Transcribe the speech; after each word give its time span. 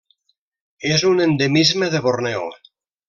És 0.95 1.05
un 1.09 1.21
endemisme 1.27 1.91
de 1.97 2.01
Borneo. 2.07 2.43